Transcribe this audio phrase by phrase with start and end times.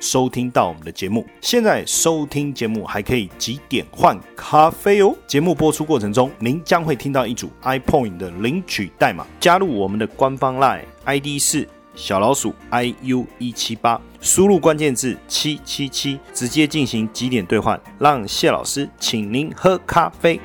[0.00, 5.14] 收听到我们的节目，现在收听节目还可以几点换咖啡哦。
[5.26, 20.40] 节目播出过程中，您将会听到一组 iPoint 的领取代码，加入我们的官方 Line ID 是小老鼠 iu 一七八，输入关键字七七七，直接进行几点兑换，让谢老师请您喝咖啡。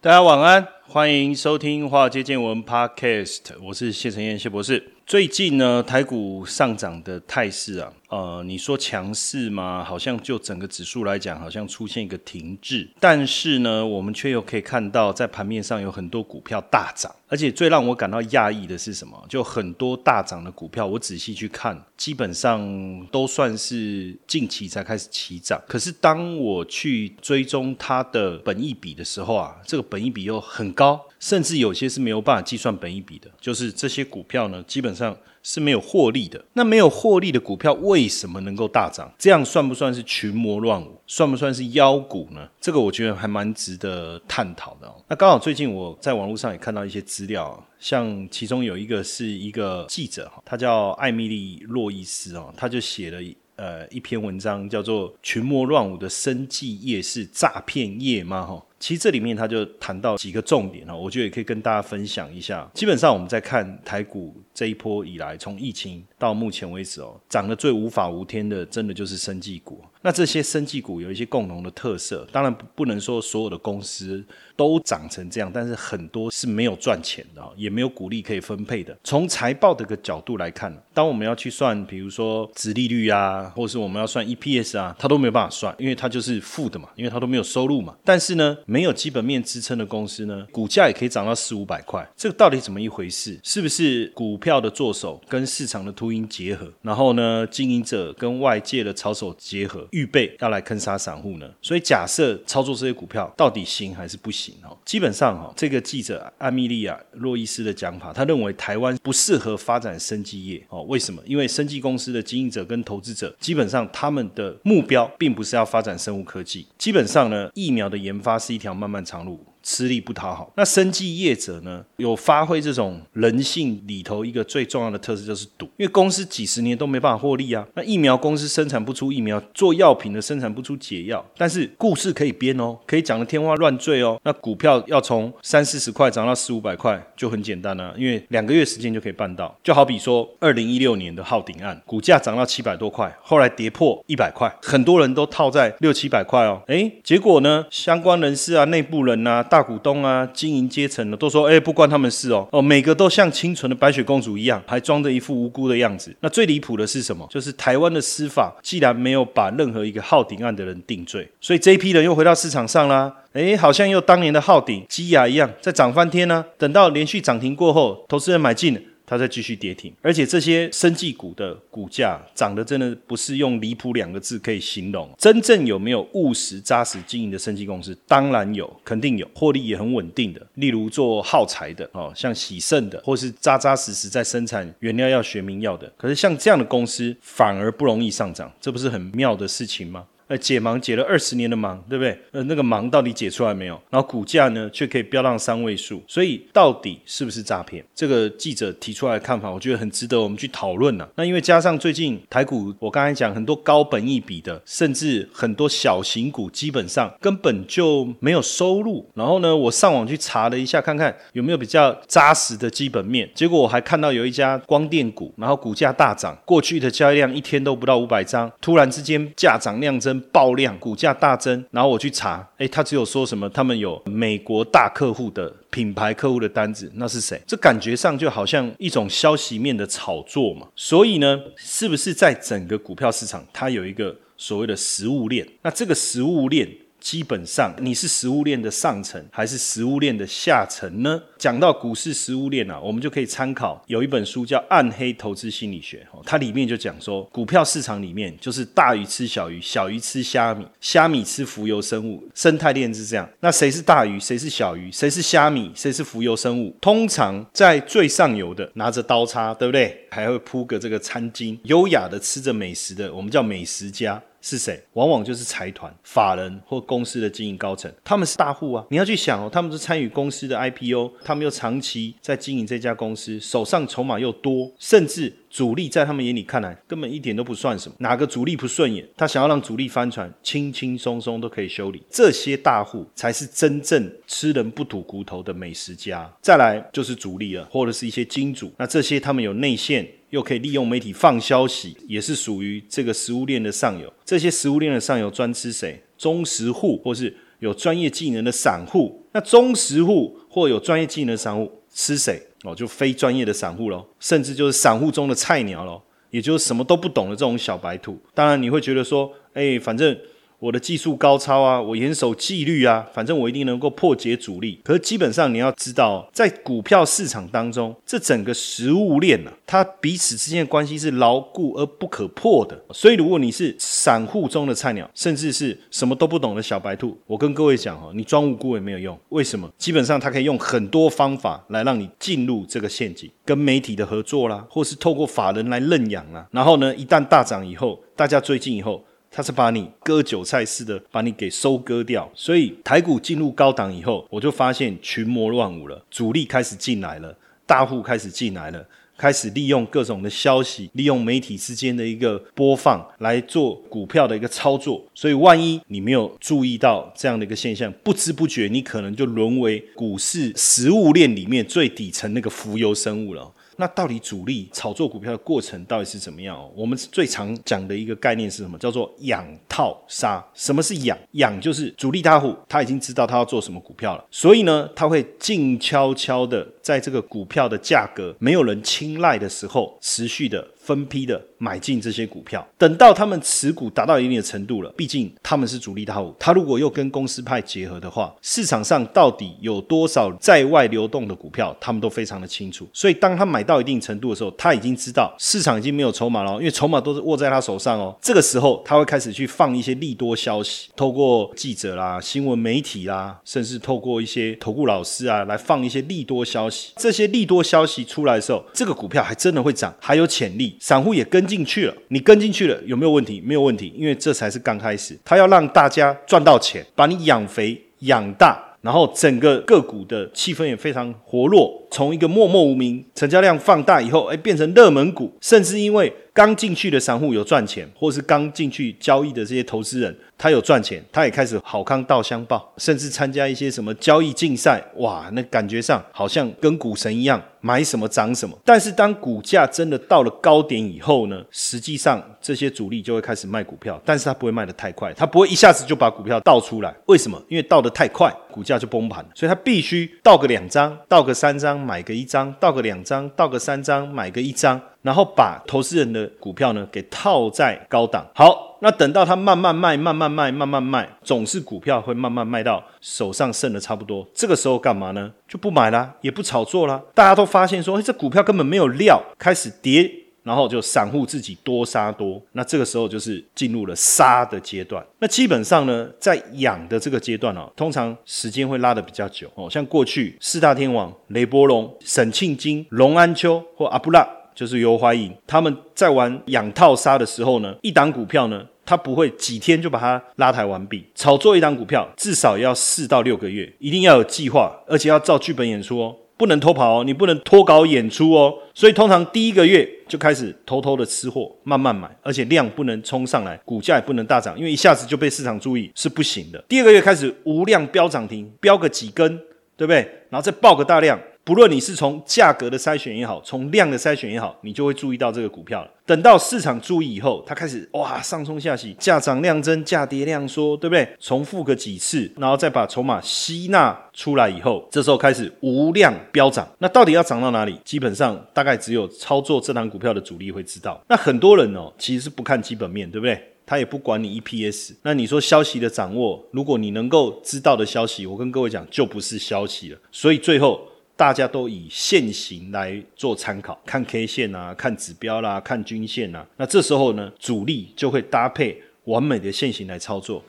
[0.00, 4.91] 大家晚安，欢迎收听华尔街见闻 Podcast，我是谢承彦谢博士。
[5.04, 7.92] 最近呢，台股上涨的态势啊。
[8.08, 9.82] 呃，你说强势吗？
[9.82, 12.88] 好像就整个指数来讲，好像出现一个停滞。
[13.00, 17.10] 但是呢，我们却又可以看到，在盘面上有很多股票大涨。
[17.28, 19.22] 而且最让我感到讶异的是什么？
[19.28, 25.60] 就很多大涨的股票，我仔细去看，基本上都算是近期才开始起涨。
[25.66, 33.30] 可是当我去追踪它的本益比的时候啊，这个本益比又很高，甚至有些是没有办法计算本益比的。
[33.40, 35.16] 就是这些股票呢，基本上。
[35.44, 36.44] 是没有获利的。
[36.52, 39.12] 那没有获利的股票为什么能够大涨？
[39.18, 41.00] 这样算不算是群魔乱舞？
[41.04, 42.48] 算不算是妖股呢？
[42.60, 44.88] 这个我觉得还蛮值得探讨的。
[45.08, 53.18] 那刚好最近我在网络上也看到一些资料，像其中有一个是一个记者哈，他叫艾米丽·洛伊斯哦，他就写了
[53.56, 58.64] 呃一篇文章，叫做《群魔乱舞的生计业是诈骗业吗？》哈。
[58.82, 62.68] 其实这里面他就谈到几个重点哈，我觉得也可以跟大家分享一下。
[62.74, 69.80] 基本上我们在看台股这一波以来，从疫情到目前为止哦，涨得最无法无天的，真的就是生技股。
[70.04, 74.24] 那这些生技股有一些共同的特色，当然不能说所有的公司
[74.56, 78.98] 都长成这样，但是很多是没有赚钱的，也没有股利可以分配的。
[79.04, 87.96] 从财报的个角度来看，当我们要去算，比如说殖利率啊，或是我们要算 EPS 啊，它都没有办法算，因为它就是负的嘛，因为它都没有收入嘛。
[88.04, 93.38] 但是呢，没有基本面支撑的公司呢，股价也可以涨到四五百块，这个到底怎么一回事？
[93.42, 99.86] 是不是股票的做手跟市场的秃鹰结合，然后呢，经营者跟外界的操手结合？
[99.90, 104.74] 预备要来坑杀散户呢，所以假设操作这些股票到底行还是不行哦？
[104.86, 110.82] 基本上哈，这个记者安米莉亚洛伊斯的讲法，他认为台湾不适合发展生技业哦。
[110.84, 111.22] 为什么？
[111.26, 119.51] 因为生技公司的经营者跟投资者基本上他们的目标并不是要发展生物科技，基本上呢，疫苗的研发是一条漫漫长路。
[119.62, 120.52] 吃力不讨好。
[120.56, 125.66] 那生计业者呢，有发挥这种人性里头一个最重要的特质，就是赌。
[125.76, 127.66] 因为公司几十年都没办法获利啊。
[127.74, 131.24] 那疫苗公司生产不出疫苗，做药品的生产不出解药。
[131.36, 134.20] 但是故事可以编哦，可以讲的天花乱坠哦。
[134.24, 139.56] 那股票要从三四十块涨到四五百块，就很简单了，因为两个月时间就可以办到。
[139.62, 146.60] 就好比说二零一六年的昊鼎案，股价涨到七百多块，后来跌破一百块，很多人都套在六七百块哦。
[146.66, 149.44] 哎，结果呢，相关人士啊，内部人呐。
[149.52, 156.16] 大股东啊，经营阶层呢，都说，哎，不关他们事哦，哦，每个都像清纯的白雪公主一样，还装着一副无辜的样子。
[156.20, 157.28] 那最离谱的是什么？
[157.28, 163.14] 就是台湾的司法既然没有把任何一个浩鼎案的人定罪，所以这一批人又回到市场上啦。
[163.34, 166.42] 哎，好像又当年的浩鼎、基亚一样，在涨翻天呢。
[166.56, 168.82] 等到连续涨停过后，投资人买进。
[169.06, 175.08] 它再继续跌停，而且这些生技股的股价涨得真的不是用离谱两个字可以形容。
[175.18, 177.96] 真正有没有务实扎实经营的生技公司？
[178.06, 180.40] 当然有，肯定有，获利也很稳定的。
[180.54, 185.92] 例如做耗材的哦，像喜盛的，或是扎扎实实在生产原料要学名药的。
[185.96, 190.04] 可是像这样的公司反而不容易上涨，这不是很妙的事情吗？
[190.38, 192.18] 解盲解了二十年的盲，对不对？
[192.32, 193.80] 呃，那个盲到底解出来没有？
[193.90, 197.84] 然后股价呢，却可以飙到三位数，所以到底是不是诈骗？
[197.94, 201.08] 这个记者提出来的看法，我觉得很值得我们去讨论呐。
[201.16, 209.08] 那因为加上最近台股，我刚才讲很多高本一笔的，甚至很多小型股，基本上根本就没有收入。
[209.14, 213.28] 然后呢，我上网去查了一下，看看有没有比较扎实的基本面。
[213.34, 220.21] 结果我还看到有一家光电股，然后股价大涨，过去的交易量一天都不到五百张，突然之间价涨量增。
[220.30, 227.40] 爆量，股价大增，然后我去查，哎，他只有说什么，他们有美国大客户的品牌客户的单子，那是谁？
[227.46, 230.68] 这感觉上就好像一种消息面的炒作嘛。
[230.76, 235.46] 所以呢，是不是在整个股票市场，它有一个所谓的食物链？
[235.62, 236.68] 那这个食物链。
[237.02, 241.20] 基本上你是食物链的上层还是食物链的下层呢？
[241.36, 253.28] 讲到股市食物链啊，我们就可以参考有一本书叫《暗黑投资心理学》，它里面就讲说，股票市场里面就是大鱼吃小鱼，小鱼吃虾米，虾米吃浮游生物，生态链是这样。
[253.40, 256.72] 那谁是大鱼，谁是小鱼，谁是虾米，谁是浮游生物？
[256.80, 260.06] 通常在最上游的拿着刀叉，对不对？
[260.10, 264.22] 还会铺个这个餐巾，优雅的吃着美食的，我们叫美食家。
[264.42, 264.82] 是谁？
[264.94, 268.84] 往往就是财团、法人或公司的经营高层，他们是大户啊！
[268.90, 277.94] 你要去想哦，他们是参与公司的 IPO，他们又长期在经营这家公司，手上筹码又多，甚至主力在他们眼里看来根本一点都不算什么。
[278.00, 282.02] 哪个主力不顺眼，他想要让主力翻船，轻轻松松都可以修理。
[282.10, 286.28] 这些大户才是真正吃人不吐骨头的美食家。
[286.42, 290.06] 再来就是主力了，或者是一些金主，那这些他们有内线。
[290.32, 294.10] 又可以利用媒体放消息，也是属于这个食物链的上游。
[294.24, 296.02] 这些食物链的上游专吃谁？
[296.16, 299.22] 中实户，或是有专业技能的散户。
[299.32, 302.42] 那中实户或有专业技能的散户吃谁？
[302.64, 306.00] 哦，就非专业的散户喽，甚至就是散户中的菜鸟喽，
[306.30, 308.18] 也就是什么都不懂的这种小白兔。
[308.34, 310.18] 当然，你会觉得说，哎，反正。
[310.62, 314.78] 我的技术高超啊，我严守纪律啊，反正我一定能够破解主力。
[314.84, 322.80] 可是基本上你要知道，在股票市场当中，这整个食物链呢，它彼此之间的关系是牢固而不可破的。
[322.92, 329.18] 所以，如果你是散户中的菜鸟，甚至是什么都不懂的小白兔，我跟各位讲哦，你装无辜也没有用。
[329.30, 329.68] 为什么？
[329.76, 336.46] 基本上它可以用很多方法来让你进入这个陷阱，跟媒体的合作啦，或是透过法人来认养啦。
[336.52, 339.02] 然后呢，一旦大涨以后，大家追进以后。
[339.34, 347.34] 他是把你割韭菜似的把你给收割掉，所以台股进入高档以后，我就发现群魔乱舞了，主力开始进来了，
[347.66, 348.86] 大户开始进来了，
[349.16, 355.02] 开始利用各种的消息，利用媒体之间的一个播放来做股票的一个操作。
[355.14, 363.50] 所以，万一你没有注意到这样的一个现象，不知不觉你可能就沦为股市食物链里面最底层那个浮游生物了。
[363.82, 366.56] 那到底主力炒作股票的过程到底是怎么样？
[366.72, 368.78] 我们最常讲的一个概念是什么？
[368.78, 370.40] 叫做养套杀。
[370.54, 371.18] 什么是养？
[371.32, 380.66] 养就是主力大户他已经知道他要做什么股票了，所以呢，他会静悄悄的在这个股票的价格没有人青睐的时候，持续的。
[380.82, 392.88] 分批的买进这些股票，等到他们持股达到一定的程度了，毕竟他们是主力大户，他如果又跟公司派结合的话，市场上到底有多少在外流动的股票，他们都非常的清楚。
[392.92, 398.12] 所以当他买到一定程度的时候，他已经知道市场已经没有筹码了，因为筹码都是握在他手上哦。
[398.20, 406.71] 这个时候他会开始去放一些利多消息，透过记者啦、新闻媒体啦，甚至透过一些投顾老师啊来放一些利多消息。
[406.96, 410.76] 这些利多消息出来的时候，这个股票还真的会涨，还有潜力。
[410.80, 413.40] 散户也跟进去了，你跟进去了有没有问题？
[413.44, 415.18] 没有问题，因为这才是刚开始。
[415.24, 421.86] 他要让大家赚到钱，把你养肥养大，然后整个个股的气氛也非常活络。
[421.90, 438.58] 从一个默默无名、成交量放大以后，哎，变成热门股，甚至因为刚进去的散户有赚钱，或是刚进去交易的这些投资人，他有赚钱，他也开始好康道相报，甚至参加一些什么交易竞赛，哇，那感觉上好像跟股神一样，买什么涨什么。
[438.64, 446.94] 但是当股价真的到了高点以后呢，实际上这些主力就会开始卖股票，但是他不会卖得太快，他不会一下子就把股票倒出来。
[447.06, 447.40] 为什么？
[447.48, 451.78] 因为倒得太快，股价就崩盘，所以他必须倒个两张，倒个三张。
[451.78, 458.26] 买个一张，倒个两张，倒个三张，买个一张，然后把投资人的股票呢给套在高档。
[458.34, 464.26] 好，那等到他慢慢卖，慢慢卖，慢慢卖，总是股票会慢慢卖到手上剩的差不多。
[464.32, 465.30] 这个时候干嘛呢？
[465.46, 467.02] 就不买啦，也不炒作啦。
[467.14, 470.10] 大家都发现说，哎，这股票根本没有料，开始跌。
[470.44, 475.00] 然后就散户自己多杀多，那这个时候就是进入了杀的阶段。
[475.20, 479.70] 那基本上呢，在养的这个阶段哦，通常时间会拉的比较久哦。
[479.70, 491.04] 像过去四大天王雷波龙、沈庆金、龙安秋或阿布拉，就是尤怀银，他们在玩养套杀的时候呢，一档股票呢，他不会几天就把它拉抬完毕。
[491.14, 496.16] 炒作一档股票至少要四到六个月，一定要有计划，而且要照剧本演出哦。
[496.34, 506.60] 不能偷跑哦，你不能脱稿演出哦，所以通常第一个月就开始偷偷的吃货，慢慢买，而且量不能冲上来，股价也不能大涨，因为一下子就被市场注意是不行的。
[506.66, 509.38] 第二个月开始无量飙涨停，飙个几根，
[509.76, 509.98] 对不对？
[510.30, 511.16] 然后再爆个大量。
[511.44, 515.90] 不论你是从价格的筛选也好，从量的筛选也好，你就会注意到这个股票了。
[516.06, 521.08] 等到市场注意以后，它开始哇上冲下洗，价涨量增，价跌量缩，对不对？
[521.18, 526.68] 重复个几次，然后再把筹码吸纳出来以后，这时候开始无量飙涨。
[526.78, 527.76] 那到底要涨到哪里？
[527.84, 531.02] 基本上大概只有操作这档股票的主力会知道。
[531.08, 533.48] 那很多人哦，其实是不看基本面，对不对？
[533.66, 534.94] 他也不管你 EPS。
[535.02, 539.98] 那你说消息的掌握，如果你能够知道的消息，我跟各位讲，就不是消息了。
[540.10, 540.80] 所以最后
[541.16, 546.44] 大家都以现行来做参考，看 K 线啊，看指标啦，看均线啊。
[546.56, 550.42] 那这时候呢，主力就会搭配完美的现行来操作。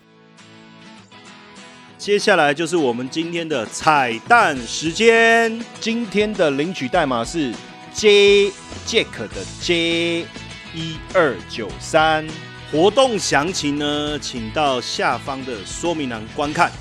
[1.97, 7.53] 接下来就是我们今天的彩蛋时间，今天的领取代码是
[7.93, 8.51] J
[8.85, 10.25] Jack 的 J
[10.73, 12.27] 一二九三，
[12.71, 16.71] 活动详情呢，请到下方的说明栏观看。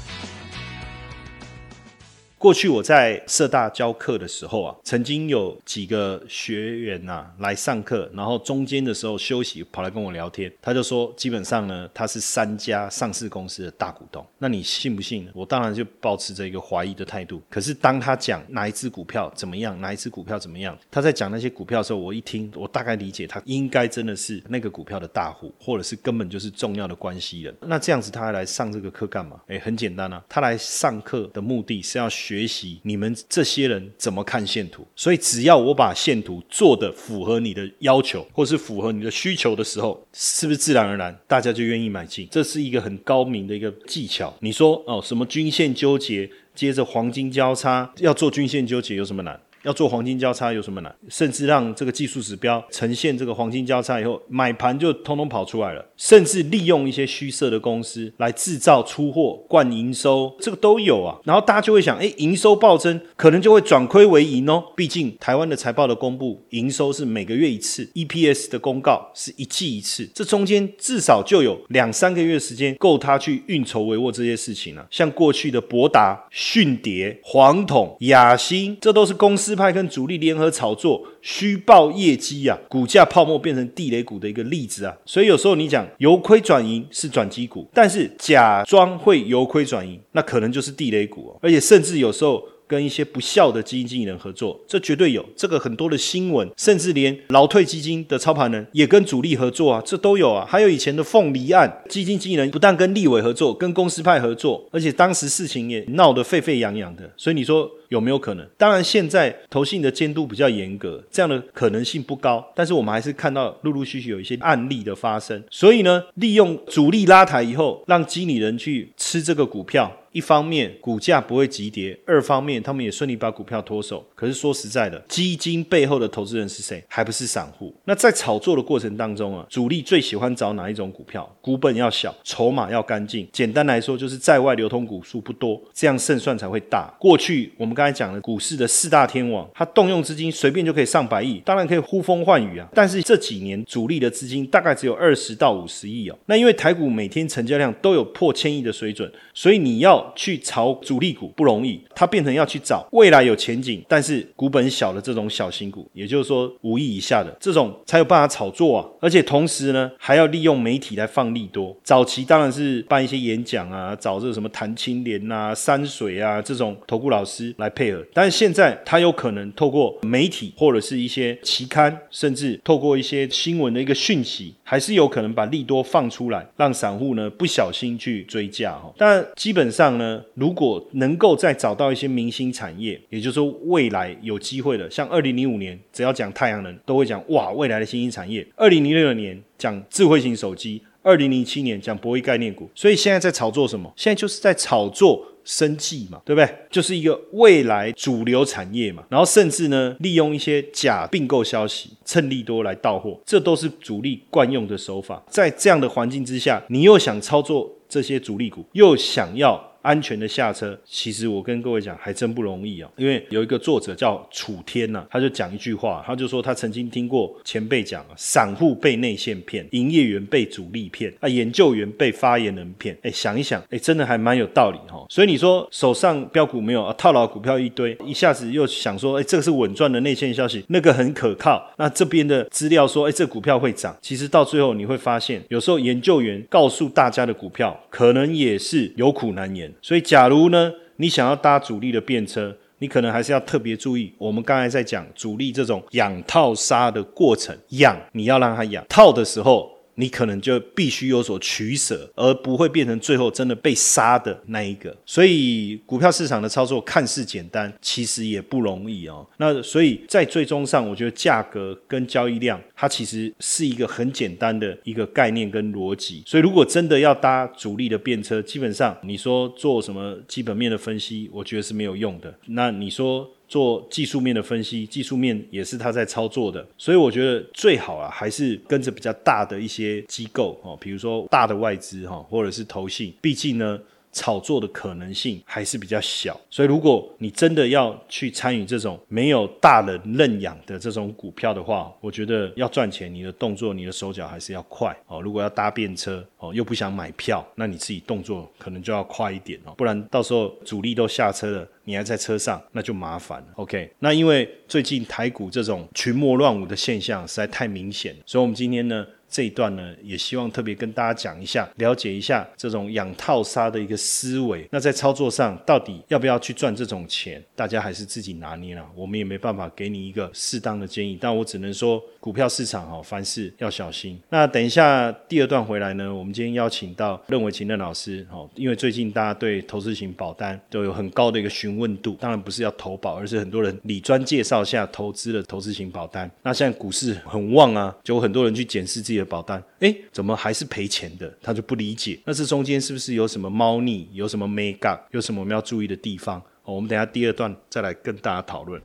[2.42, 10.52] 过去我在社大教课的时候啊，曾经有几个学员呐来上课，然后中间的时候休息，跑来跟我聊天。
[10.60, 14.26] 他就说，基本上呢，他是三家上市公司的大股东。
[14.38, 15.30] 那你信不信？
[15.32, 17.40] 我当然就保持着一个怀疑的态度。
[17.48, 27.54] 可是当他讲哪一只股票怎么样，哪一只股票怎么样，他在讲那些股票的时候，我一听，我大概理解他应该真的是那个股票的大户，或者是根本就是重要的关系人。
[27.60, 29.40] 那这样子他还来上这个课干嘛？
[29.46, 32.31] 诶，很简单啊，他来上课的目的是要学。
[32.32, 42.26] 学习你们这些人怎么看线图，所以只要我把线图做的符合你的要求，或是符合你的需求的时候，是不是自然而然大家就愿意买进？
[42.30, 44.34] 这是一个很高明的一个技巧。
[44.40, 49.38] 你说哦，什么均线纠结，接着黄金交叉，要做均线纠结有什么难？
[49.62, 50.94] 要做黄金交叉有什么难？
[51.08, 55.84] 甚至让这个技术指标呈现这个黄金交叉以后，买盘就通通跑出来了。
[55.96, 61.16] 甚至利用一些虚设的公司来制造出货、灌营收，这个都有啊。
[61.24, 64.64] 然后大家就会想，哎，营收暴增，可能就会转亏为盈哦。
[64.74, 74.84] 毕竟台湾的财报的公布，营收是每个月一次，EPS 的公告是一季一次，这中间至少就有两三个月时间够他去运筹帷幄这些事情了。
[74.90, 79.51] 像过去的博达、迅蝶、黄统、雅兴，这都是公司。
[79.54, 84.96] 派跟主力联合炒作，虚报业绩啊，股价泡沫变成地雷股的一个例子啊。
[85.04, 91.38] 所以有时候你讲由亏转盈是转机股，但是假装会由亏转盈，那可能就是地雷股哦。
[91.42, 92.42] 而且甚至有时候。
[92.72, 95.22] 跟一些不孝的基金经理人合作，这绝对有。
[95.36, 100.46] 这个很多的新闻，甚至连劳退基金的操盘人也跟主力合作啊，这都有啊。
[100.48, 107.12] 还有以前的凤梨案，基金经理人不但跟立委合作，跟公司派合作，而且当时事情也闹得沸沸扬扬的。
[107.18, 108.46] 所以你说有没有可能？
[108.56, 112.42] 当然，现在投信的监督比较严格，这样的可能性不高。
[112.56, 115.44] 但是我们还是看到陆陆续续有一些案例的发生。
[115.50, 119.98] 所以呢，利用主力拉抬以后，让经理人去吃这个股票。
[120.12, 124.04] 一方面股价不会急跌，二方面他们也顺利把股票脱手。
[124.14, 126.84] 可是说实在的，基金背后的投资人是谁？
[126.86, 127.74] 还不是散户？
[127.84, 131.28] 那在炒作的过程当中啊，主力最喜欢找哪一种股票？
[131.40, 133.26] 股本要小，筹码要干净。
[133.32, 136.92] 简单来说，就是在外流通股数不多，这样胜算才会大。
[137.00, 142.68] 过去我们刚才讲的股市的四大天王，他动用资金随便就可以上百亿，当然可以呼风唤雨啊。
[142.74, 146.18] 但是这几年主力的资金大概只有二十到五十亿哦。
[146.26, 150.01] 那因为台股每天成交量都有破千亿的水准，所以你要。
[150.14, 158.86] 去炒主力股不容易，它变成要去找未来有前景，但是股本小的这种小型股，也就是说五亿以下的这种才有办法炒作啊！
[159.00, 161.76] 而且同时呢，还要利用媒体来放利多。
[161.84, 178.92] 早期当然是办一些演讲啊，找这个什么谭青莲啊、山水啊这种投顾老师来配合，但是现在他有可能透过媒体或者是一些期刊，甚至透过一些新闻的一个讯息，还是有可能把利多放出来，让散户呢不小心去追价哈。
[178.96, 179.91] 但基本上。
[179.98, 192.68] 呢，如果能够再找到一些明星产业，也就是说未来有机会的，像二零零五年只要讲太阳能，都会讲哇未来的新兴产业；二零零六年讲智慧型手机，二零零七年讲博弈概念股。
[192.74, 193.92] 所以现在在炒作什么？
[193.96, 196.48] 现在就是在炒作生计嘛，对不对？
[196.70, 199.02] 就是一个未来主流产业嘛。
[199.08, 205.22] 然后甚至呢，利用一些假并购消息，趁利多来到货，这都是主力惯用的手法。
[205.28, 209.71] 在这样的环境之下，你又想操作这些主力股，又想要。
[209.82, 212.90] 安全的下车，其实我跟各位讲还真不容易啊。
[212.96, 222.96] 因为有一个作者叫楚天呐，他就讲一句话，他就说他曾经听过前辈讲啊，散户被内线骗，营业员被主力骗，啊，研究员被发言人骗。
[223.02, 225.04] 哎，想一想，哎，真的还蛮有道理哈。
[225.08, 231.72] 所以你说手上标股没有啊，套牢股票一堆，一下子又想说，哎，这个是稳赚的内线消息，那个很可靠。
[231.76, 239.71] 那这边的资料说，哎，这股票会涨，其实到最后你会发现，有时候研究员告诉大家的股票，可能也是有苦难言。
[239.80, 244.12] 所以，假如呢，你想要搭主力的便车，你可能还是要特别注意。
[244.18, 249.71] 我们刚才在讲主力这种养套杀的过程，养你要让它养套的时候。
[249.94, 254.96] 你可能就必须有所取舍，而不会变成最后真的被杀的那一个。
[255.04, 259.26] 所以股票市场的操作看似简单，其实也不容易哦。
[259.36, 266.22] 那所以在最终上，我觉得价格跟交易量，它其实是一个很简单的一个概念跟逻辑。
[266.26, 272.34] 所以如果真的要搭主力的便车，基本上你说做什么基本面的分析，我觉得是没有用的。
[272.46, 273.28] 那你说？
[273.52, 283.78] 做技术面的分析，技术面也是他在操作的，所以我觉得最好啊，还是跟着比较大的一些机构哦，比如说大的外资哈，或者是投信，毕竟呢。
[284.12, 295.20] 炒作的可能性还是比较小，所以如果你真的要去参与这种没有大人认养的这种股票的话，我觉得要赚钱，你的动作、你的手脚还是要快哦。
[295.20, 303.46] 如果要搭便车哦，又不想买票，那你自己动作可能就要快一点哦，不然到时候主力都下车了，你还在车上，那就麻烦了。
[303.56, 309.06] OK，那因为最近台股这种群魔乱舞的现象实在太明显，所以我们今天呢。
[309.32, 314.68] 这一段呢，也希望特别跟大家讲一下，了解一下这种养套杀的一个思维。
[314.70, 318.86] 那在操作上，到底要不要去赚这种钱，大家还是自己拿捏了。
[318.94, 324.20] 我们也没办法给你一个适当的建议，但我只能说，股票市场哈，凡事要小心。
[324.28, 336.30] 那等一下第二段回来呢，我们今天邀请到任伟勤任老师哦，因为最近大家对投资型保单都有很高的一个询问度，当然不是要投保，而是很多人理专介绍下投资的投资型保单。
[336.42, 339.32] 那现在股市很旺啊，就很多人去检视自己的。
[339.32, 341.32] 保单，哎，怎么还是赔钱的？
[341.40, 346.38] 他就不理解，那这中间是不是有什么猫腻，有什么没干有什么我们要注意的地方？
[346.64, 348.78] 哦，我们等下第二段再来跟大家讨论。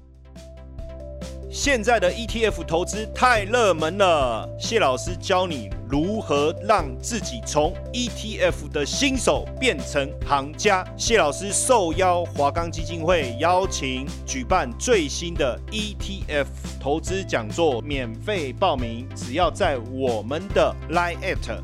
[1.50, 10.86] 现在的 ETF 投资太热门了，谢老师教你如何让自己从 ETF 的新手变成行家。
[10.98, 16.46] 谢老师受邀华冈基金会邀请举办最新的 ETF
[16.80, 21.18] 投资讲座，免费报名，只要在我们的 Line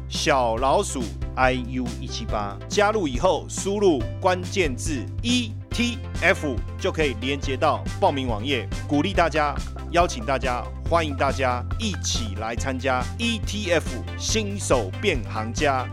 [0.08, 1.02] 小老鼠
[1.36, 9.56] iu 一七八加入以后，输入关键字 ETF 就可以连接到报名网页，鼓励大家。
[9.92, 13.82] 邀请大家，欢迎大家一起来参加 ETF
[14.16, 15.90] 新手变行家，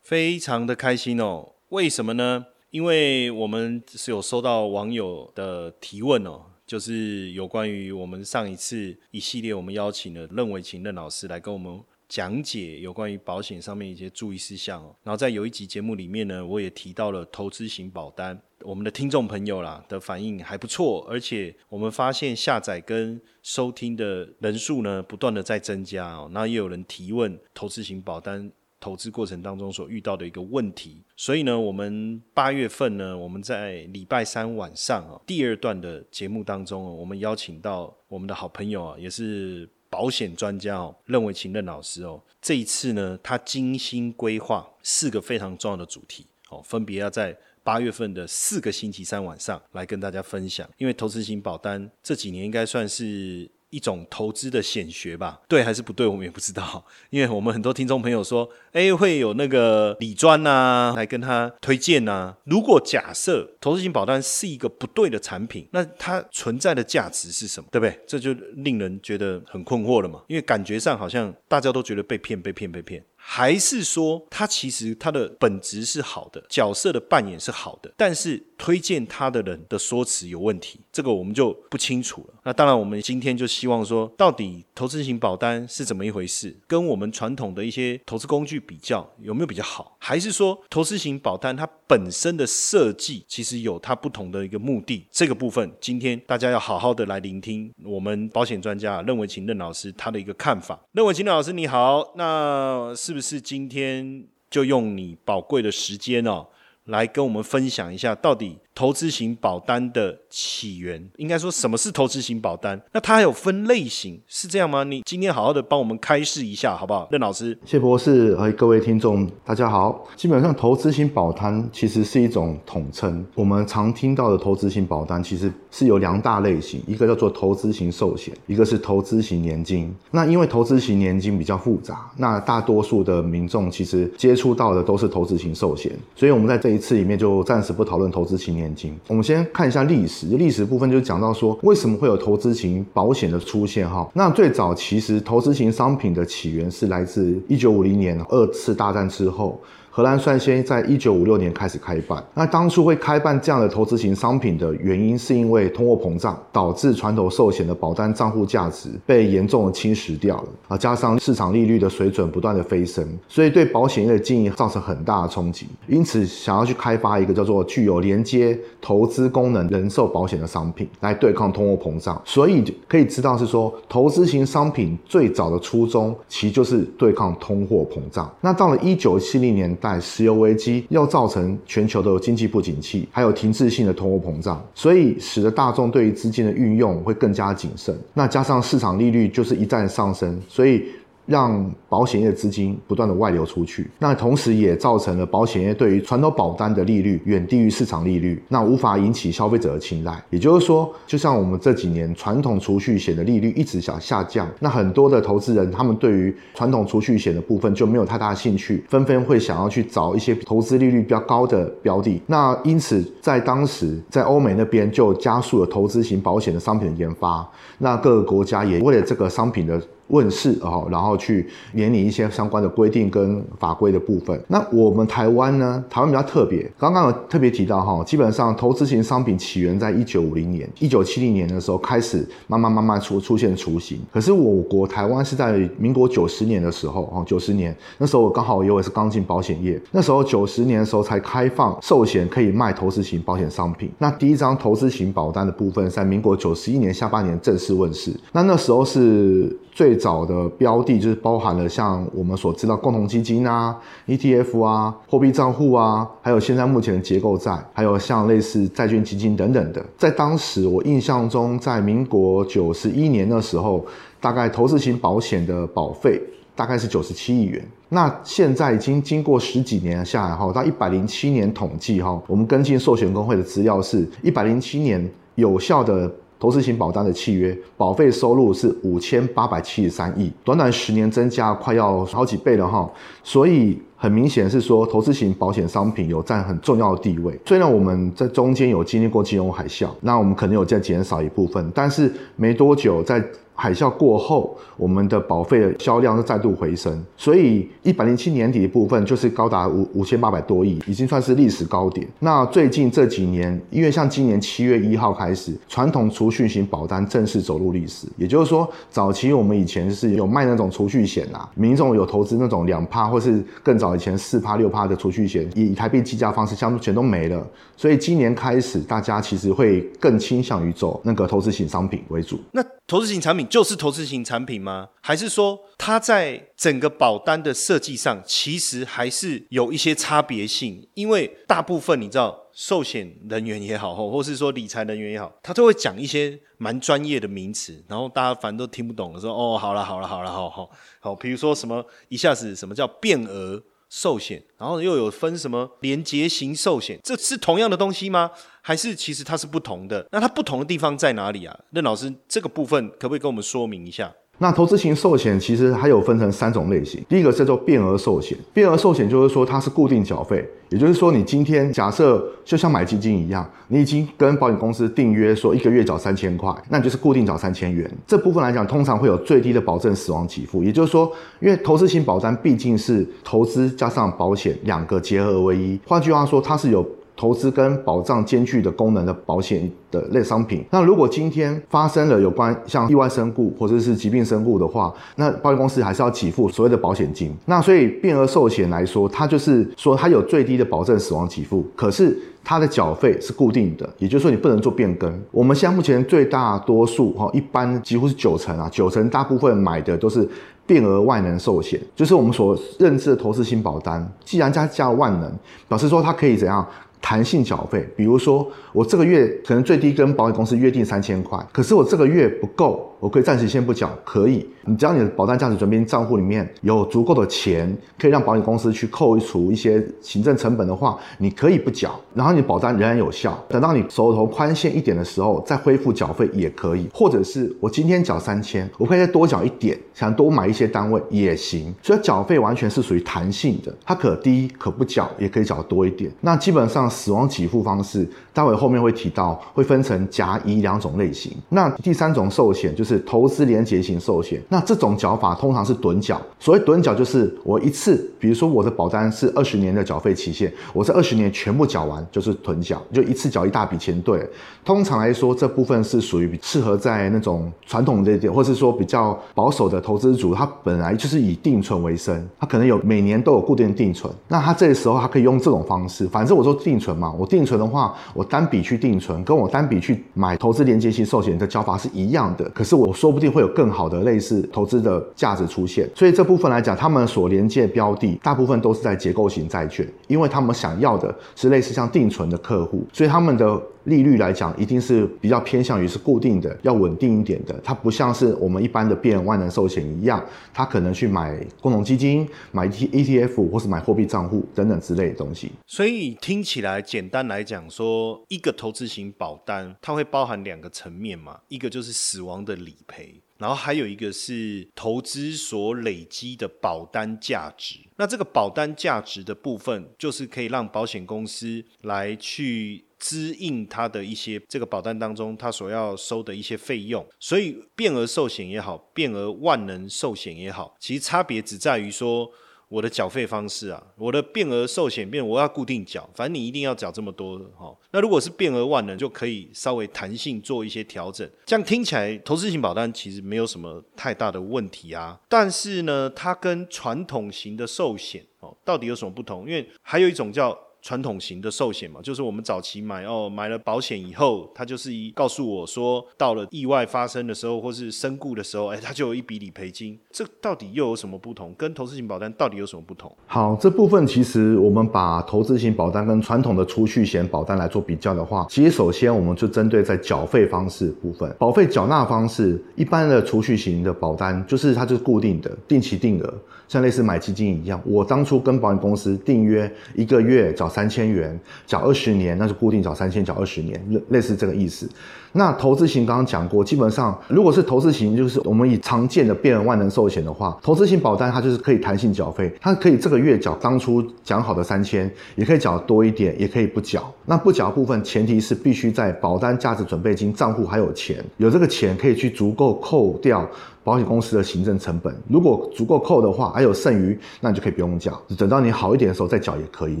[0.02, 1.52] 非常的开心哦。
[1.68, 2.46] 为什么呢？
[2.70, 11.80] 因为我们是有收到网友的提问哦，就是有关于我们上一次一系列我们邀请了任伟勤任老师来跟我们。
[12.06, 28.50] 讲解有关于保险上面一些注意事项哦，然后在有一集节目里面呢，我也提到了投资型保单，我们的听众朋友啦的反应还不错，而且我们发现下载跟收听的人数呢不断的在增加哦，那也有人提问投资型保单
[28.80, 39.68] 投资过程当中所遇到的一个问题，所以呢，我们八月份呢，我们在礼拜三晚上啊第二段的节目当中，我们邀请到我们的好朋友啊，也是。
[39.90, 50.68] 保险专家哦，任为勤任老师哦，这一次呢，他精心规划四个非常重要的主题哦，分别要在八月份的四个星期三晚上来跟大家分享。
[50.78, 53.50] 因为投资型保单这几年应该算是。
[53.70, 56.86] 一种投资的显学吧，对还是不对，我们也不知道。
[57.10, 62.36] 因为我们很多听众朋友说，哎，会有那个李专呐来跟他推荐呐。
[62.44, 67.68] 如果假设投资型保单是一个不对的产品，那它存在的价值是什么？
[67.72, 67.98] 对不对？
[68.06, 70.22] 这就令人觉得很困惑了嘛。
[70.28, 73.04] 因为感觉上好像大家都觉得被骗、被骗、被骗。
[73.26, 82.34] 还是说，他其实他的本质是好的，角色的扮演是好的，但是推荐他的人的说辞有问题，这个我们就不清楚了。
[82.44, 86.54] 那当然，我们今天就希望说，到底投资型保单是怎么一回事？
[86.66, 89.96] 跟我们传统的一些投资工具比较，有没有比较好？
[89.98, 95.06] 还是说，投资型保单它本身的设计其实有它不同的一个目的？
[95.10, 100.78] 这个部分，今天大家要好好的来聆听我们保险专家任伟勤任老师他的一个看法。
[100.92, 103.13] 任伟勤任老师你好，那是。
[103.14, 106.48] 是不是今天就用你宝贵的时间哦，
[106.86, 108.58] 来跟我们分享一下，到底？
[108.74, 112.80] 投资型保单的起源，应该说什么是投资型保单？
[112.92, 114.82] 那它还有分类型，是这样吗？
[114.82, 117.06] 你今天好好的帮我们开示一下，好不好？
[117.12, 120.04] 任老师，谢博士和各位听众，大家好。
[120.16, 123.24] 基本上，投资型保单其实是一种统称。
[123.36, 129.94] 我们常听到的投资型保单，其实是有两大类型，一个叫做投资型寿险，一个是投资型年金。
[130.10, 138.63] 那因为投资型年金比较复杂，那大多数的民众其实接触到的都是投资型寿险，所以我们在这一次里面就暂时不讨论投资型年。
[138.64, 140.26] 年金，我们先看一下历史。
[140.26, 143.88] 历史部分就讲到说，为什么会有投资型保险的出现？
[143.88, 149.60] 哈，那最早其实投资型商品的起源是来自一九五零年二次大战之后。
[149.96, 152.20] 荷兰率先在一九五六年开始开办。
[152.34, 165.68] 那当初会开办这样的投资型商品的原因，是因为通货膨胀导致传统寿险的保单账户价值被严重的侵蚀掉了啊，加上市场利率的水准不断的飞升，所以对保险业的经营造成很大的冲击。
[165.86, 172.20] 因此，想要去开发一个叫做具有连接投资功能人寿保险的商品，来对抗通货膨胀。
[172.24, 178.28] 所以可以知道是说，投资型商品最早的初衷其实就是对抗通货膨胀。
[178.40, 187.94] 那到了一九七零年代，石油危机又造成全球的经济不景气，还有停滞性的通货膨胀，所以使得大众对于资金的运用会更加谨慎。
[188.14, 190.84] 那加上市场利率就是一再上升，所以。
[191.26, 200.22] 让保险业资金不断的外流出去，那同时也造成了保险业对于传统保单的利率远低于市场利率，那无法引起消费者的青睐。
[200.30, 212.20] 也就是说，就像我们这几年传统储蓄险的利率一直想下降，那很多的投资人他们对于传统储蓄险的部分就没有太大兴趣，纷纷会想要去找一些投资利率比较高的标的。
[212.26, 219.80] 那因此在当时在欧美那边就加速了投资型保险的商品的研发，那各个国家也为了这个商品的。
[220.08, 224.38] 问世哦，然后去研拟一些相关的规定跟法规的部分。
[224.48, 225.82] 那我们台湾呢？
[225.88, 233.98] 台湾比较特别，刚刚有特别提到哈，基本上投资型商品起源在一九五零年、一九七零年的时候开始慢慢慢慢出出现雏形。
[234.12, 243.90] 可是我国台湾是在民国九十年的时候哦，九十年那时候我刚好因为是刚进保险业，那时候九十年的时候才开放寿险可以卖投资型保险商品。
[243.98, 248.12] 那第一张投资型保单的部分在民国九十一年下半年正式问世。
[248.32, 249.56] 那那时候是。
[249.74, 259.84] 最早的标的就是包含了像我们所知道共同基金啊、ETF 啊、货币账户啊，还有现在目前的结构债，还有像类似债券基金等等的。
[259.98, 263.84] 在当时我印象中，在民国九十一年的时候，
[264.20, 266.22] 大概投资型保险的保费
[266.54, 267.60] 大概是九十七亿元。
[267.88, 276.08] 那现在已经经过十几年下来哈，到一百零七年统计哈，我们跟进寿险工会的资料是一百零七年有效的。
[276.44, 282.86] 投资型保单的契约保费收入是五千八百七十三亿，短短十年增加快要好几倍了哈，
[283.22, 287.34] 所以很明显是说投资型保险商品有占很重要的地位。
[287.46, 293.24] 虽然我们在中间有经历过金融海啸，那我们可能有在减少一部分，但是没多久在。
[293.54, 302.06] 海啸过后，我们的保费的销量是再度回升，所以一百零七年底的部分就是高达五五千八百多亿，已经算是历史高点。
[302.18, 317.46] 那最近这几年，因为像今年七月一号开始，传统储蓄型保单正式走入历史，也就是说，早期我们以前是有卖那种储蓄险啊，民众有投资那种两趴或是更早以前四趴六趴的储蓄险，以台币计价方式，相全都没了。
[317.76, 322.40] 所以今年开始，大家其实会更倾向于走那个投资型商品为主。
[322.52, 324.88] 那投资型产品就是投资型产品吗？
[325.00, 330.86] 还是说它在整个保单的设计上，其实还是有一些差别性？
[330.94, 343.62] 因为大部分你知道，寿险人员也好，或是说理财人员也好，他都会讲一些蛮专业的名词，然后大家反正都听不懂的时候，哦，好了好了好了好好好，比如说什么一下子什么叫变额
[343.96, 348.28] 寿险，然后又有分什么连结型寿险，这是同样的东西吗？
[348.60, 351.56] 还是其实它是不同的，那它不同的地方在哪里啊？
[351.70, 354.12] 任老师，这个部分可不可以跟我们说明一下？
[354.38, 367.90] 那投资型寿险其实还有分成三种类型，第一个叫做变额寿险，变额寿险就是说它是固定缴费，也就是说你今天假设就像买基金一样，你已经跟保险公司订约说一个月缴三千块，那你就是固定缴三千元。
[368.06, 376.84] 这部分来讲，通常会有最低的保证死亡给付，也就是说，因为投资型保单毕竟是投资加上保险两个结合为一，换句话说，它是有。
[377.16, 387.32] 投资跟保障兼具的功能的保险的类商品，那如果今天发生了有关像意外身故或者是疾病身故的话，那保险公司还是要给付所谓的保险金。
[387.46, 395.22] 那所以变额寿险来说，它就是说它有最低的保证死亡给付，可是它的缴费是固定的，也就是说你不能做变更。
[395.30, 400.28] 我们现在目前最大多数哈，一般几乎是九成啊，九成大部分买的都是
[400.66, 404.06] 变额万能寿险，就是我们所认知的投资型保单。
[404.24, 405.32] 既然加加万能，
[405.68, 406.66] 表示说它可以怎样？
[407.06, 412.90] 弹性缴费，比如说我这个月可能最低跟保险公司约定三千块，可是我这个月不够。
[413.04, 414.48] 我可以暂时先不缴，可以。
[414.64, 423.38] 你只要你的保单价值转变账户里面有足够的钱，可以让保险公司去扣除一些行政成本的话，你可以不缴，然后你保单仍然有效。
[423.46, 426.88] 等到你手头宽限一点的时候，再恢复缴费也可以。
[426.94, 431.74] 或者是我今天缴三千，我可以再多缴一点，想多买一些单位也行。
[431.82, 436.10] 所以缴费完全是属于弹性的，它可低可不缴，也可以缴多一点。
[436.22, 441.32] 那基本上死亡给付方式，待会后面会提到，会分成甲乙两种类型。
[441.48, 443.02] 那第三种寿险就是。
[443.14, 444.42] 投资连结型寿险。
[444.48, 454.00] 那这种缴法通常是趸缴，所谓趸缴就是我一次，比如说我的保单是二十年的缴费期限，我这二十年全部缴完就是趸缴，就一次缴一大笔钱。
[454.02, 454.26] 对，
[454.64, 483.62] 通常来说这部分是属于适合在那种传统的，或是说比较保守的投资组，他本来就是以定存为生，他可能有每年都有固定定存，那他这个时候他可以用这种方式，反正我说定存嘛，我定存的话，我单笔去定存，跟我单笔去买投资连接型寿险的交法是一样的，可是我说不定会有更好的类似投资的价值出现，所以这部分来讲，他们所连接标的大部分都是在结构型债券，因为他们想要的是类似像定存的客户，所以他们的。
[483.84, 487.58] 利率来讲，一定是比较偏向于是固定的，要稳定一点的。
[487.62, 495.52] 它不像是我们一般的变万能寿险一样，它可能去买共同基金、买 E T F 或是买货币账户等等之类的东西。
[495.66, 503.20] 所以听起来，简单来讲说，一个投资型保单，它会包含两个层面嘛，一个就是死亡的理赔。
[503.36, 517.06] 然后还有一个是投资所累积的保单价值，那这个保单价值的部分，就是可以让保险公司来去支应它的一些这个保单当中它所要收的一些费用。
[517.20, 522.30] 所以变额寿险也好，变额万能寿险也好，其实差别只在于说。
[522.66, 527.72] 我的缴费方式啊，我的变额寿险变我要固定缴，反正你一定要缴这么多哈。
[527.92, 531.28] 那如果是变额万能，就可以稍微弹性做一些调整。
[531.44, 535.20] 这样听起来，投资型保单其实没有什么太大的问题啊。
[535.28, 539.46] 但是呢，它跟传统型的寿险哦，到底有什么不同？
[539.46, 540.58] 因为还有一种叫。
[540.84, 549.98] 传统型的寿险嘛，就是我们早期买哦，买了保险以后，它就是一告诉我说，到了意外发生的时候，或是身故的时候，哎，它就有一笔理赔金。
[550.10, 551.54] 这到底又有什么不同？
[551.56, 553.10] 跟投资型保单到底有什么不同？
[553.26, 566.34] 好，这部分其实我们把投资型保单跟传统的储蓄险保单来做比较的话，其实首先我们就针对在缴费方式部分，保费缴纳方式，一般的储蓄型的保单就是它就是固定的，定期定额，
[566.74, 567.80] 像类似买基金一样。
[567.86, 570.68] 我当初跟保险公司订约一个月缴。
[570.74, 574.90] 三千元缴二十年，那是固定缴三千缴二十年，类类似这个意思。
[575.36, 587.12] 那投资型刚刚讲过，基本上如果是投资型，就是我们以常见的变万能寿险的话，投资型保单它就是可以弹性缴费，它可以这个月缴当初讲好的三千，也可以缴多一点，也可以不缴。
[587.26, 593.44] 那不缴部分前提是必须在保单价值准备金账户还有钱，有这个钱可以去足够扣掉
[593.82, 595.12] 保险公司的行政成本。
[595.28, 600.00] 如果足够扣的话，还有剩余，那你就可以不用缴，等到你好一点的时候再缴也可以。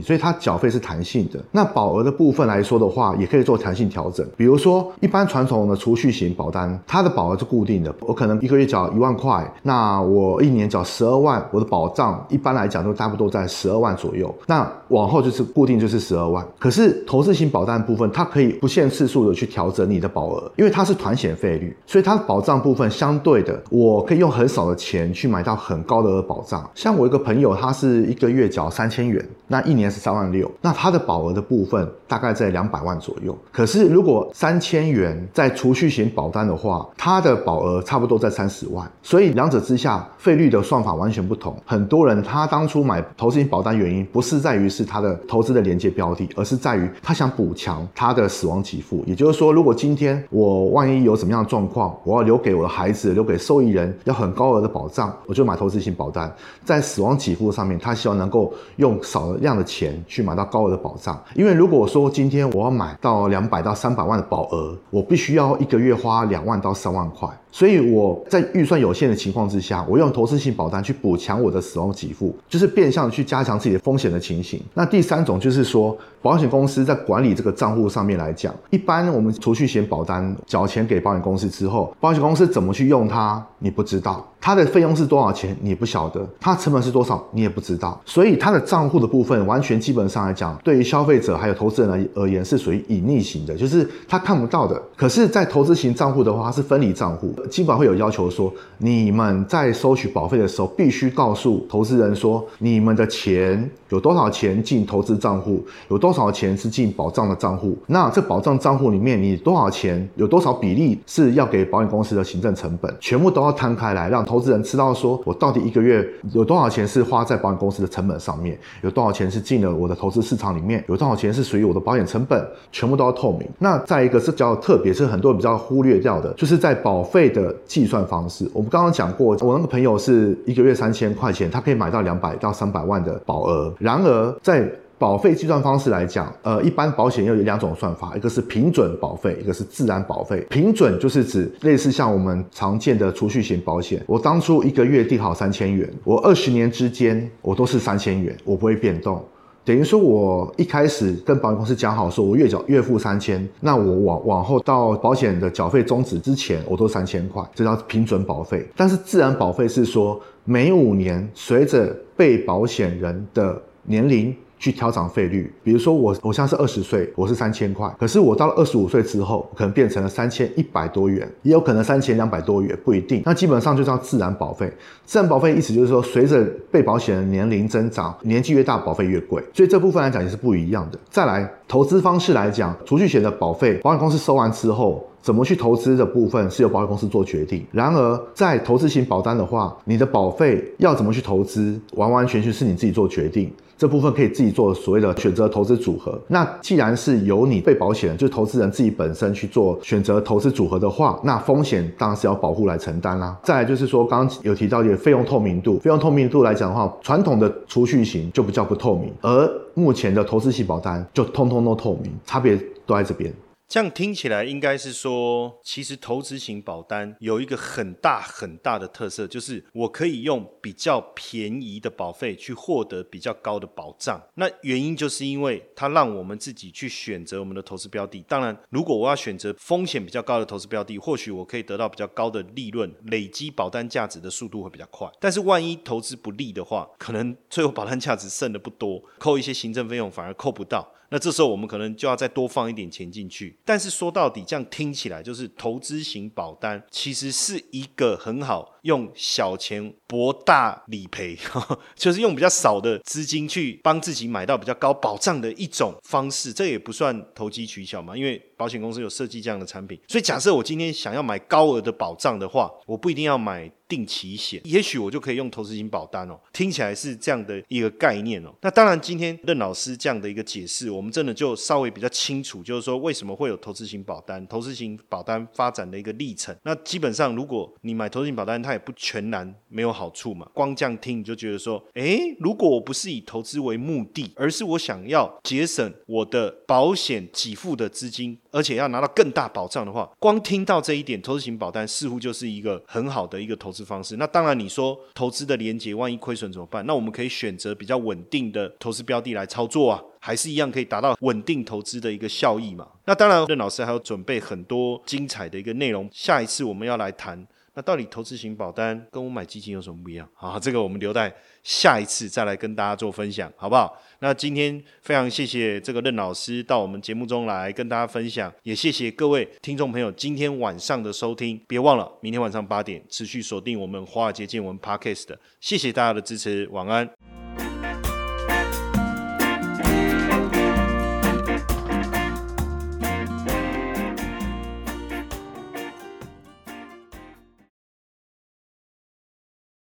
[0.00, 1.42] 所以它缴费是弹性的。
[1.50, 5.23] 那保额的部分来说的话，也可以做弹性调整，比如说一般。
[5.26, 14.32] 传统的储蓄型保单，它的保额是固定的，我可能一个月缴一万块，那我一年缴十二万，我的保障一般来讲都差不多在十二万左右。
[14.46, 16.44] 那往后就是固定就是十二万。
[16.58, 26.68] 可是投资型保单部分，它可以不限次数的去调整你的保额，因为它是团险费率，所以它的保障部分相对的，我可以用很少的钱去买到很高的保障。
[26.74, 33.36] 像我一个朋友，他是一个月缴三千元，那一年是三万六，那他的保额的部分大概在两百万左右。
[33.52, 41.56] 可是如果三千元在储蓄型保单的话，它的保额差不多在三十万，所以两者之下费率的算法完全不同。
[41.64, 49.02] 很多人他当初买投资型保单原因不是在于是他的投资的连接标的，而是在于他想补强他的死亡给付。
[49.06, 56.32] 也就是说，如果今天我万一有什么样的状况，我要留给我的孩子、留给受益人要很高额的保障，我就买投资型保单。
[56.64, 61.20] 在死亡给付上面，他希望能够用少量的钱去买到高额的保障。
[61.34, 67.28] 因为如果说今天我要买到两百到三百万的保额，我必须要一个月花两万到三万块。
[67.54, 74.60] 所以我在预算有限的情况之下，我用投资性保单去补强我的死亡给付，就是变相去加强自己的风险的情形。
[74.74, 88.00] 那第三种就是说，保险公司在管理这个账户上面来讲，一般我们储蓄险保单缴钱给保险公司之后，保险公司怎么去用它，你不知道，它的费用是多少钱，你不晓得，它成本是多少，你也不知道。
[88.04, 94.82] 所以它的账户的部分，完全基本上来讲，对于消费者还有投资人来而言，是属于隐匿型的，就是他看不到的。
[94.96, 97.32] 可是，在投资型账户的话，它是分离账户。
[97.48, 107.76] 基本上会有要求说，你们在收取保费的时候，必须告诉投资人说，你们的钱有多少钱进投资账户，有多少钱是进保障的账户。
[107.86, 123.48] 那这保障账户里面，你多少钱，有多少比例是要给保险公司的行政成本，全部都要摊开来，让投资人知道说，我到底一个月有多少钱是花在保险公司的成本上面，有多少钱是进了我的投资市场里面，有多少钱是属于我的保险成本，全部都要透明。
[123.58, 127.24] 那再一个是比较特别，是很多人比较忽略掉的，就是在保费。
[127.34, 133.74] 的计算方式，我们刚刚讲过，我那个朋友是一个月三千块钱，他可以买到两百到三百万的保额。
[133.80, 140.46] 然而，在保费计算方式来讲，呃，一般保险又有两种算法，一个是平准保费，一个是自然保费。
[140.48, 149.22] 平准就是指类似像我们常见的储蓄型保险，我当初一个月定好三千元，我二十年之间我都是三千元，我不会变动。
[149.64, 158.66] 等于说，我一开始跟保险公司讲好，说我月缴月付三千，那我往往后到保险的缴费终止之前，我都三千块，这叫平准保费。
[158.76, 164.34] 但是自然保费是说，每五年随着被保险人的年龄。
[164.58, 173.22] 去调涨费率，比如说我我现在是二十岁，我是三千块，可是我到了二十五岁之后，可能变成了三千一百多元，也有可能三千两百多元，不一定。
[173.24, 174.72] 那基本上就叫自然保费。
[175.04, 180.98] 自然保费意思就是说，随着被保险人年龄增长，年纪越大，保费越贵，所以这部分来讲也是不一样的。
[181.10, 187.64] 再来，投资方式来讲，储蓄险的保费，保险公司收完之后，怎么去投资的部分是由保险公司做决定。
[187.70, 193.52] 然而，在投资型保单的话，你的保费要怎么去投资，完完全全是你自己做决定。
[193.76, 196.18] 这部分可以自己做所谓的选择投资组合。
[196.28, 203.36] 那既然是由你被保险人，就是投资人自己本身去做选择投资组合的话，那风险当然是要保护来承担啦。
[203.42, 212.56] 再来就是说，刚刚有提到一个费用透明度，费用透明度来讲的话，传统的储蓄型就不叫不透明，而目前的投资型保单就通通都透明，差别
[212.86, 213.32] 都在这边。
[213.66, 224.22] 这样听起来应该是说，其实投资型保单有一个很大很大的特色，就是我可以用比较便宜的保费去获得比较高的保障。
[224.34, 228.22] 那原因就是因为它让我们自己去选择我们的投资标的。
[228.28, 235.10] 当然，如果我要选择风险比较高的投资标的，或许我可以得到比较高的利润，累积保单价值的速度会比较快。
[235.18, 240.92] 但是万一投资不利的话，可能最后保单价值剩的不多，扣一些行政费用反而扣不到。
[241.14, 251.36] 那这时候我们可能就要再多放一点钱进去，但是说到底，这样听起来就是投资型保单其实是一个很好用小钱博大理赔，
[251.94, 256.52] 就是用比较少的资金去帮自己买到比较高保障的一种方式。
[256.52, 259.98] 这也不算投机取巧嘛，因为保险公司有设计这样的产品。
[260.08, 263.70] 所以假设我今天想要买高额的保障的话，我不一定要买。
[263.86, 268.50] 定期险，也许我就可以用投资型保单哦，听起来是这样的一个概念哦。
[268.62, 276.56] 那当然，今天任老师这样的一个解释，我们真的就稍微比较清楚，就是说为什么会有投资型保单，投资型保单发展的一个历程。
[276.62, 280.48] 那基本上，如果你买投资型保单，它也不全然没有好好处嘛。
[280.52, 293.84] 光这样听，你就觉得说，诶，如果我不是以投资为目的，而是我想要节省我的保险给付的资金，而且要拿到更大保障的话，光听到这一点，投资型保单似乎就是一个很好的一个投资。
[293.84, 296.82] 方式，那当然你说投资的连接，万一亏损怎么办？
[296.86, 302.88] 那我们可以选择比较稳定的投资标的来操作啊，还是一样可以达到稳定投资的一个效益嘛？
[303.04, 307.46] 那当然，任老师还有准备很多精彩的一个内容，下一次我们要来谈。
[307.74, 310.28] 那到底投资型保单跟我买基金有什么不一样？
[310.34, 314.00] 好，这个我们留在下一次再来跟大家做分享，好不好？
[314.20, 321.60] 那今天非常谢谢这个任老师到我们节目中来跟大家分享，也谢谢各位听众朋友今天晚上的收听。
[321.66, 325.36] 别忘了明天晚上八点持续锁定我们华尔街见闻 Podcast。
[325.60, 327.73] 谢谢大家的支持，晚安。